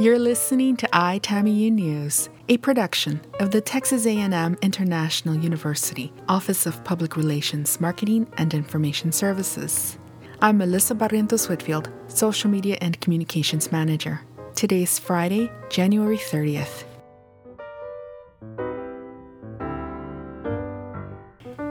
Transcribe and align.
You're 0.00 0.18
listening 0.18 0.76
to 0.78 0.88
iTAMIU 0.88 1.70
News, 1.70 2.28
a 2.48 2.56
production 2.56 3.20
of 3.38 3.52
the 3.52 3.60
Texas 3.60 4.06
A&M 4.06 4.58
International 4.60 5.36
University 5.36 6.12
Office 6.28 6.66
of 6.66 6.82
Public 6.82 7.16
Relations, 7.16 7.80
Marketing 7.80 8.26
and 8.36 8.52
Information 8.54 9.12
Services. 9.12 9.96
I'm 10.42 10.58
Melissa 10.58 10.96
Barrientos 10.96 11.48
Whitfield, 11.48 11.90
Social 12.08 12.50
Media 12.50 12.76
and 12.80 13.00
Communications 13.00 13.70
Manager. 13.70 14.20
Today 14.56 14.82
is 14.82 14.98
Friday, 14.98 15.48
January 15.70 16.18
30th. 16.18 16.82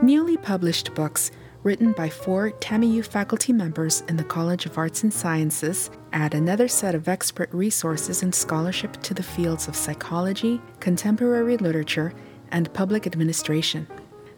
Newly 0.01 0.37
published 0.37 0.95
books 0.95 1.29
written 1.63 1.93
by 1.93 2.09
four 2.09 2.51
TAMIU 2.51 3.05
faculty 3.05 3.53
members 3.53 4.01
in 4.09 4.17
the 4.17 4.23
College 4.23 4.65
of 4.65 4.77
Arts 4.77 5.03
and 5.03 5.13
Sciences, 5.13 5.89
add 6.11 6.33
another 6.33 6.67
set 6.67 6.93
of 6.93 7.07
expert 7.07 7.49
resources 7.53 8.21
and 8.21 8.35
scholarship 8.35 9.01
to 9.03 9.13
the 9.13 9.23
fields 9.23 9.67
of 9.67 9.75
psychology, 9.75 10.61
contemporary 10.79 11.57
literature, 11.57 12.13
and 12.51 12.73
public 12.73 13.07
administration. 13.07 13.87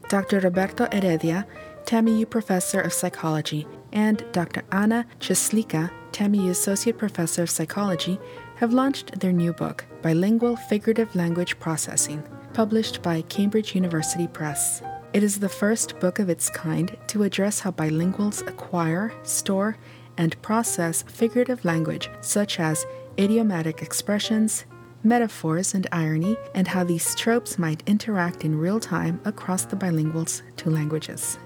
Dr. 0.07 0.39
Roberto 0.39 0.87
Heredia, 0.91 1.47
TAMIU 1.85 2.29
Professor 2.29 2.81
of 2.81 2.93
Psychology, 2.93 3.67
and 3.91 4.23
Dr. 4.31 4.63
Anna 4.71 5.05
Cieslicka, 5.19 5.91
TAMIU 6.11 6.49
Associate 6.49 6.97
Professor 6.97 7.43
of 7.43 7.49
Psychology, 7.49 8.19
have 8.57 8.73
launched 8.73 9.19
their 9.19 9.33
new 9.33 9.51
book, 9.51 9.85
Bilingual 10.01 10.55
Figurative 10.55 11.13
Language 11.15 11.59
Processing, 11.59 12.23
published 12.53 13.01
by 13.01 13.21
Cambridge 13.23 13.75
University 13.75 14.27
Press. 14.27 14.81
It 15.15 15.23
is 15.23 15.39
the 15.39 15.47
first 15.47 15.97
book 16.01 16.19
of 16.19 16.27
its 16.27 16.49
kind 16.49 16.97
to 17.07 17.23
address 17.23 17.61
how 17.61 17.71
bilinguals 17.71 18.45
acquire, 18.49 19.13
store, 19.23 19.77
and 20.17 20.41
process 20.41 21.03
figurative 21.03 21.63
language 21.63 22.09
such 22.19 22.59
as 22.59 22.85
idiomatic 23.17 23.81
expressions, 23.81 24.65
metaphors, 25.03 25.73
and 25.73 25.87
irony, 25.93 26.35
and 26.53 26.67
how 26.67 26.83
these 26.83 27.15
tropes 27.15 27.57
might 27.57 27.81
interact 27.87 28.43
in 28.43 28.59
real 28.59 28.77
time 28.77 29.21
across 29.23 29.63
the 29.63 29.77
bilinguals' 29.77 30.41
two 30.57 30.69
languages. 30.69 31.39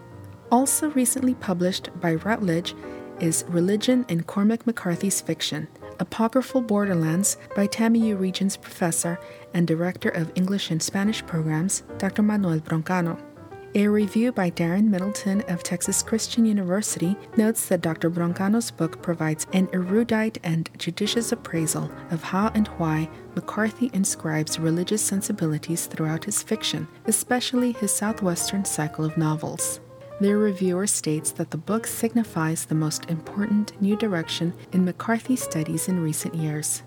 Also 0.51 0.89
recently 0.93 1.35
published 1.35 1.91
by 2.01 2.15
Routledge 2.15 2.73
is 3.19 3.45
Religion 3.49 4.03
in 4.09 4.23
Cormac 4.23 4.65
McCarthy's 4.65 5.21
Fiction, 5.21 5.67
Apocryphal 5.99 6.61
Borderlands 6.61 7.37
by 7.55 7.67
TAMIU 7.67 8.19
Regents 8.19 8.57
professor 8.57 9.19
and 9.53 9.67
director 9.67 10.09
of 10.09 10.31
English 10.33 10.71
and 10.71 10.81
Spanish 10.81 11.23
programs, 11.27 11.83
Dr. 11.99 12.23
Manuel 12.23 12.61
Broncano. 12.61 13.28
A 13.75 13.87
review 13.87 14.31
by 14.31 14.49
Darren 14.49 14.85
Middleton 14.85 15.41
of 15.41 15.61
Texas 15.61 16.01
Christian 16.01 16.43
University 16.43 17.15
notes 17.37 17.67
that 17.67 17.81
Dr. 17.81 18.09
Broncano's 18.09 18.71
book 18.71 18.99
provides 19.03 19.45
an 19.53 19.69
erudite 19.71 20.39
and 20.43 20.67
judicious 20.79 21.31
appraisal 21.31 21.91
of 22.09 22.23
how 22.23 22.47
and 22.55 22.67
why 22.79 23.07
McCarthy 23.35 23.91
inscribes 23.93 24.57
religious 24.57 25.03
sensibilities 25.03 25.85
throughout 25.85 26.25
his 26.25 26.41
fiction, 26.41 26.87
especially 27.05 27.73
his 27.73 27.93
Southwestern 27.93 28.65
cycle 28.65 29.05
of 29.05 29.17
novels. 29.17 29.81
Their 30.19 30.39
reviewer 30.39 30.87
states 30.87 31.29
that 31.33 31.51
the 31.51 31.57
book 31.57 31.85
signifies 31.85 32.65
the 32.65 32.73
most 32.73 33.05
important 33.05 33.79
new 33.79 33.95
direction 33.95 34.51
in 34.71 34.83
McCarthy 34.83 35.35
studies 35.35 35.87
in 35.87 35.99
recent 36.01 36.33
years. 36.33 36.81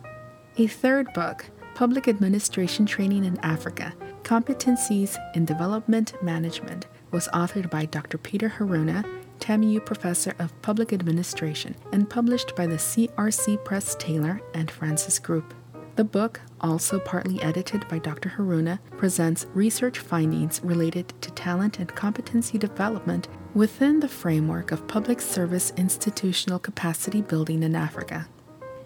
A 0.56 0.66
third 0.66 1.12
book, 1.12 1.48
Public 1.76 2.08
Administration 2.08 2.86
Training 2.86 3.24
in 3.24 3.38
Africa, 3.38 3.94
Competencies 4.22 5.18
in 5.34 5.44
Development 5.44 6.14
Management 6.22 6.86
was 7.10 7.28
authored 7.34 7.68
by 7.70 7.86
Dr. 7.86 8.18
Peter 8.18 8.48
Haruna, 8.48 9.04
TAMIU 9.40 9.84
Professor 9.84 10.34
of 10.38 10.62
Public 10.62 10.92
Administration, 10.92 11.74
and 11.92 12.08
published 12.08 12.54
by 12.54 12.66
the 12.66 12.76
CRC 12.76 13.62
Press 13.64 13.96
Taylor 13.96 14.40
and 14.54 14.70
Francis 14.70 15.18
Group. 15.18 15.52
The 15.96 16.04
book, 16.04 16.40
also 16.60 17.00
partly 17.00 17.42
edited 17.42 17.86
by 17.88 17.98
Dr. 17.98 18.30
Haruna, 18.30 18.78
presents 18.96 19.46
research 19.54 19.98
findings 19.98 20.60
related 20.62 21.12
to 21.20 21.30
talent 21.32 21.80
and 21.80 21.94
competency 21.94 22.56
development 22.56 23.28
within 23.54 24.00
the 24.00 24.08
framework 24.08 24.70
of 24.70 24.86
public 24.86 25.20
service 25.20 25.72
institutional 25.76 26.60
capacity 26.60 27.20
building 27.20 27.64
in 27.64 27.74
Africa. 27.74 28.28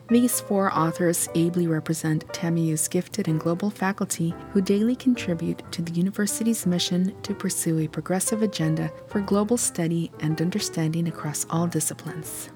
These 0.09 0.41
four 0.41 0.73
authors 0.73 1.29
ably 1.35 1.67
represent 1.67 2.29
TAMIU's 2.29 2.87
gifted 2.87 3.27
and 3.27 3.41
global 3.41 3.71
faculty 3.71 4.33
who 4.53 4.61
daily 4.61 4.95
contribute 4.95 5.61
to 5.73 5.83
the 5.83 5.91
university's 5.91 6.65
mission 6.65 7.13
to 7.23 7.35
pursue 7.35 7.81
a 7.81 7.89
progressive 7.89 8.41
agenda 8.43 8.93
for 9.09 9.21
global 9.21 9.57
study 9.57 10.13
and 10.21 10.41
understanding 10.41 11.09
across 11.09 11.45
all 11.51 11.67
disciplines. 11.67 12.51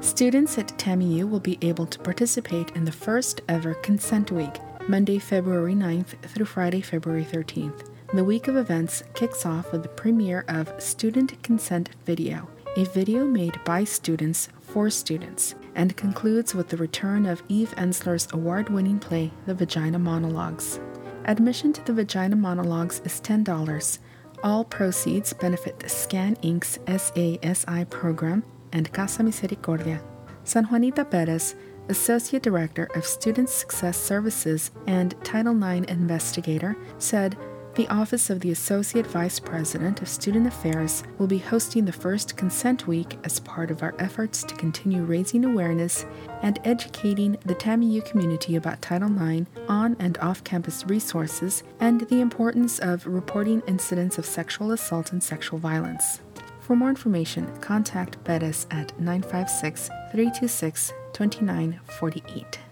Students 0.00 0.58
at 0.58 0.68
TAMIU 0.76 1.30
will 1.30 1.40
be 1.40 1.56
able 1.62 1.86
to 1.86 1.98
participate 1.98 2.72
in 2.72 2.84
the 2.84 2.92
first 2.92 3.40
ever 3.48 3.72
Consent 3.72 4.30
Week, 4.30 4.60
Monday, 4.86 5.18
February 5.18 5.74
9th 5.74 6.20
through 6.28 6.44
Friday, 6.44 6.82
February 6.82 7.24
13th. 7.24 7.88
The 8.12 8.22
week 8.22 8.48
of 8.48 8.56
events 8.56 9.02
kicks 9.14 9.46
off 9.46 9.72
with 9.72 9.82
the 9.82 9.88
premiere 9.88 10.44
of 10.46 10.70
Student 10.80 11.42
Consent 11.42 11.88
Video 12.04 12.46
a 12.76 12.84
video 12.84 13.24
made 13.24 13.58
by 13.64 13.84
students 13.84 14.50
for 14.60 14.90
students, 14.90 15.54
and 15.74 15.96
concludes 15.96 16.54
with 16.54 16.68
the 16.68 16.76
return 16.76 17.24
of 17.24 17.42
Eve 17.48 17.74
Ensler's 17.78 18.28
award 18.32 18.68
winning 18.68 18.98
play, 18.98 19.32
The 19.46 19.54
Vagina 19.54 19.98
Monologues. 19.98 20.78
Admission 21.24 21.72
to 21.72 21.82
the 21.84 21.94
Vagina 21.94 22.36
Monologues 22.36 23.00
is 23.04 23.18
$10. 23.22 23.98
All 24.42 24.62
proceeds 24.62 25.32
benefit 25.32 25.80
the 25.80 25.88
Scan 25.88 26.36
Inc.'s 26.36 26.78
SASI 26.86 27.88
program 27.88 28.44
and 28.72 28.92
Casa 28.92 29.22
Misericordia. 29.22 30.02
San 30.44 30.64
Juanita 30.64 31.06
Perez, 31.06 31.54
Associate 31.88 32.42
Director 32.42 32.90
of 32.94 33.06
Student 33.06 33.48
Success 33.48 33.96
Services 33.96 34.70
and 34.86 35.14
Title 35.24 35.56
IX 35.56 35.90
investigator, 35.90 36.76
said 36.98 37.38
the 37.76 37.86
Office 37.88 38.30
of 38.30 38.40
the 38.40 38.50
Associate 38.52 39.06
Vice 39.06 39.38
President 39.38 40.00
of 40.00 40.08
Student 40.08 40.46
Affairs 40.46 41.04
will 41.18 41.26
be 41.26 41.36
hosting 41.36 41.84
the 41.84 41.92
first 41.92 42.34
Consent 42.34 42.86
Week 42.86 43.18
as 43.22 43.38
part 43.40 43.70
of 43.70 43.82
our 43.82 43.94
efforts 43.98 44.42
to 44.44 44.54
continue 44.54 45.02
raising 45.02 45.44
awareness 45.44 46.06
and 46.40 46.58
educating 46.64 47.32
the 47.44 47.54
TAMIU 47.54 48.02
community 48.06 48.56
about 48.56 48.80
Title 48.80 49.10
IX 49.10 49.46
on 49.68 49.94
and 49.98 50.16
off 50.18 50.42
campus 50.42 50.86
resources 50.86 51.62
and 51.78 52.00
the 52.08 52.22
importance 52.22 52.78
of 52.78 53.06
reporting 53.06 53.62
incidents 53.66 54.16
of 54.16 54.24
sexual 54.24 54.72
assault 54.72 55.12
and 55.12 55.22
sexual 55.22 55.58
violence. 55.58 56.20
For 56.60 56.76
more 56.76 56.88
information, 56.88 57.54
contact 57.58 58.22
Bettis 58.24 58.66
at 58.70 58.98
956 58.98 59.88
326 60.12 60.92
2948. 61.12 62.65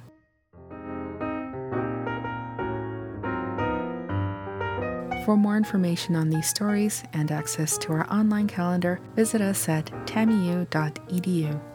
For 5.25 5.39
more 5.39 5.57
information 5.57 6.17
on 6.17 6.29
these 6.29 6.47
stories 6.47 7.03
and 7.15 7.33
access 7.33 7.79
to 7.79 7.93
our 7.93 8.07
online 8.13 8.47
calendar, 8.47 9.01
visit 9.17 9.41
us 9.41 9.71
at 9.71 9.87
tamiu.edu. 10.07 11.74